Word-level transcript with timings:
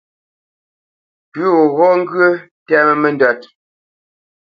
Pʉ̌ 1.31 1.43
gho 1.53 1.59
ghɔ́ 1.75 1.91
ŋgyə̂ 1.99 2.29
ntɛ́mə́ 2.65 2.95
nəndə́t. 3.01 3.41